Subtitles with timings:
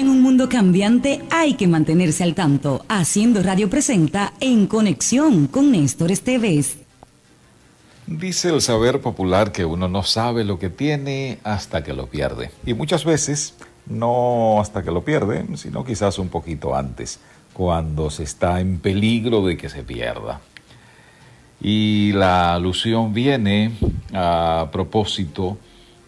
[0.00, 2.86] En un mundo cambiante hay que mantenerse al tanto.
[2.88, 6.78] Haciendo Radio presenta En Conexión con Néstor Esteves.
[8.06, 12.50] Dice el saber popular que uno no sabe lo que tiene hasta que lo pierde.
[12.64, 17.20] Y muchas veces no hasta que lo pierde, sino quizás un poquito antes,
[17.52, 20.40] cuando se está en peligro de que se pierda.
[21.60, 23.72] Y la alusión viene
[24.14, 25.58] a propósito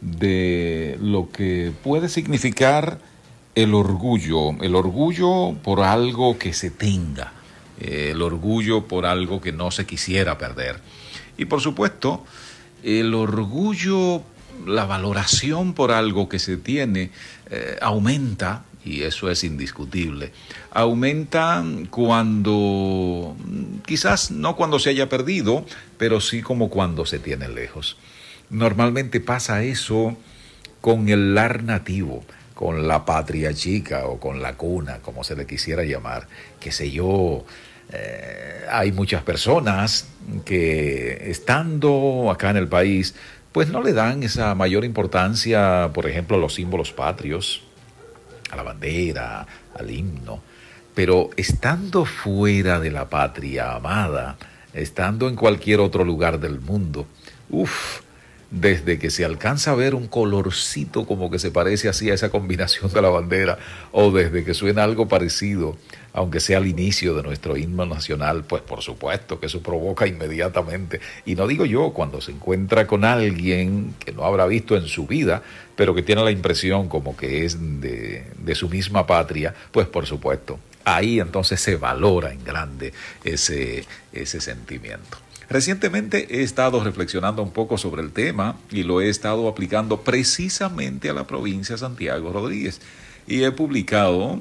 [0.00, 3.11] de lo que puede significar
[3.54, 7.32] el orgullo, el orgullo por algo que se tenga,
[7.78, 10.80] el orgullo por algo que no se quisiera perder.
[11.36, 12.24] Y por supuesto,
[12.82, 14.22] el orgullo,
[14.66, 17.10] la valoración por algo que se tiene,
[17.50, 20.32] eh, aumenta, y eso es indiscutible,
[20.70, 23.36] aumenta cuando,
[23.86, 25.64] quizás no cuando se haya perdido,
[25.98, 27.96] pero sí como cuando se tiene lejos.
[28.50, 30.16] Normalmente pasa eso
[30.80, 35.46] con el lar nativo con la patria chica o con la cuna, como se le
[35.46, 36.26] quisiera llamar,
[36.60, 37.44] qué sé yo.
[37.92, 40.08] Eh, hay muchas personas
[40.44, 43.14] que estando acá en el país,
[43.52, 47.62] pues no le dan esa mayor importancia, por ejemplo, a los símbolos patrios,
[48.50, 49.46] a la bandera,
[49.78, 50.40] al himno,
[50.94, 54.36] pero estando fuera de la patria amada,
[54.72, 57.06] estando en cualquier otro lugar del mundo,
[57.50, 58.00] uff,
[58.52, 62.28] desde que se alcanza a ver un colorcito como que se parece así a esa
[62.28, 63.58] combinación de la bandera,
[63.92, 65.78] o desde que suena algo parecido,
[66.12, 71.00] aunque sea al inicio de nuestro himno nacional, pues por supuesto que eso provoca inmediatamente.
[71.24, 75.06] Y no digo yo, cuando se encuentra con alguien que no habrá visto en su
[75.06, 75.42] vida,
[75.74, 80.04] pero que tiene la impresión como que es de, de su misma patria, pues por
[80.04, 82.92] supuesto, ahí entonces se valora en grande
[83.24, 85.16] ese, ese sentimiento.
[85.48, 91.10] Recientemente he estado reflexionando un poco sobre el tema y lo he estado aplicando precisamente
[91.10, 92.80] a la provincia de Santiago Rodríguez.
[93.26, 94.38] Y he publicado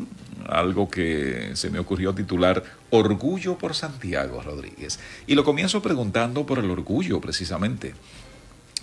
[0.48, 5.00] algo que se me ocurrió titular Orgullo por Santiago Rodríguez.
[5.28, 7.94] Y lo comienzo preguntando por el orgullo precisamente.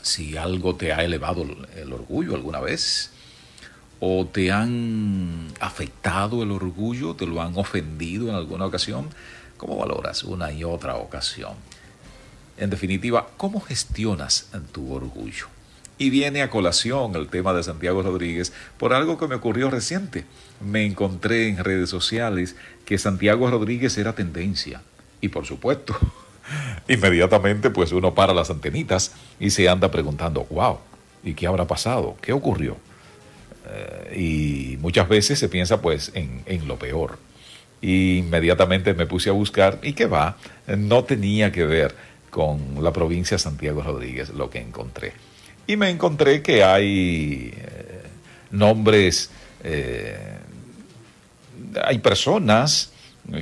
[0.02, 1.46] Si algo te ha elevado
[1.76, 3.10] el orgullo alguna vez
[4.00, 9.08] o te han afectado el orgullo, te lo han ofendido en alguna ocasión,
[9.56, 11.54] ¿cómo valoras una y otra ocasión?
[12.58, 15.46] En definitiva, ¿cómo gestionas tu orgullo?
[15.96, 20.24] Y viene a colación el tema de Santiago Rodríguez por algo que me ocurrió reciente.
[20.60, 24.82] Me encontré en redes sociales que Santiago Rodríguez era tendencia.
[25.20, 25.96] Y por supuesto,
[26.88, 30.78] inmediatamente pues uno para las antenitas y se anda preguntando, wow,
[31.22, 32.16] ¿y qué habrá pasado?
[32.20, 32.76] ¿Qué ocurrió?
[33.68, 37.18] Eh, y muchas veces se piensa pues en, en lo peor.
[37.80, 40.36] Y inmediatamente me puse a buscar y qué va,
[40.66, 41.94] no tenía que ver
[42.30, 45.12] con la provincia de Santiago Rodríguez, lo que encontré.
[45.66, 48.02] Y me encontré que hay eh,
[48.50, 49.30] nombres,
[49.62, 50.38] eh,
[51.84, 52.92] hay personas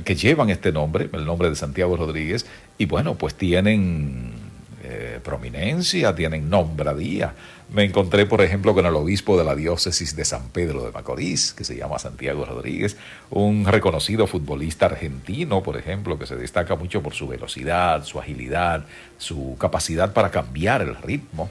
[0.03, 2.45] que llevan este nombre, el nombre de Santiago Rodríguez,
[2.77, 4.46] y bueno, pues tienen
[4.89, 7.33] eh, prominencia, tienen nombradía.
[7.69, 11.51] Me encontré, por ejemplo, con el obispo de la diócesis de San Pedro de Macorís,
[11.51, 12.95] que se llama Santiago Rodríguez,
[13.29, 18.85] un reconocido futbolista argentino, por ejemplo, que se destaca mucho por su velocidad, su agilidad,
[19.17, 21.49] su capacidad para cambiar el ritmo.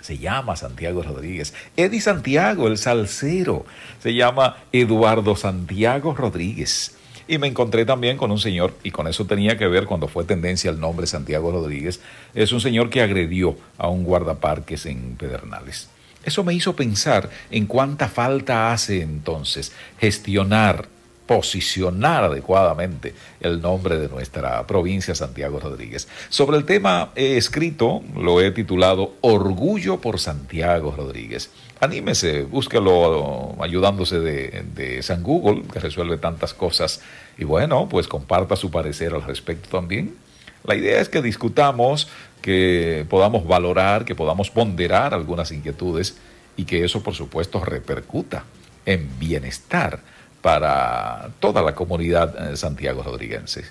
[0.00, 1.54] Se llama Santiago Rodríguez.
[1.76, 3.66] Eddie Santiago, el salsero,
[4.00, 6.94] se llama Eduardo Santiago Rodríguez.
[7.32, 10.24] Y me encontré también con un señor, y con eso tenía que ver cuando fue
[10.24, 11.98] tendencia el nombre Santiago Rodríguez,
[12.34, 15.88] es un señor que agredió a un guardaparques en Pedernales.
[16.22, 20.88] Eso me hizo pensar en cuánta falta hace entonces gestionar,
[21.26, 26.08] posicionar adecuadamente el nombre de nuestra provincia Santiago Rodríguez.
[26.28, 31.50] Sobre el tema he escrito, lo he titulado Orgullo por Santiago Rodríguez
[31.82, 37.00] anímese, búsquelo ayudándose de, de, San Google, que resuelve tantas cosas.
[37.36, 40.14] Y bueno, pues comparta su parecer al respecto también.
[40.62, 42.08] La idea es que discutamos,
[42.40, 46.18] que podamos valorar, que podamos ponderar algunas inquietudes
[46.56, 48.44] y que eso, por supuesto, repercuta
[48.86, 50.00] en bienestar
[50.42, 53.64] para toda la comunidad eh, santiago rodriguense.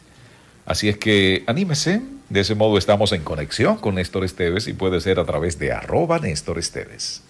[0.65, 5.01] Así es que anímese, de ese modo estamos en conexión con Néstor Esteves y puede
[5.01, 7.21] ser a través de arroba Néstor Esteves.